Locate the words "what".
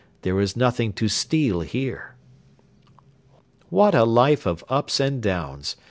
3.69-3.93